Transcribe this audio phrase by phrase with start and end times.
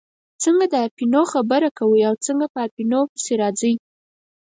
[0.43, 3.73] څنګه د اپینو خبره کوئ او څنګه په اپینو پسې راځئ.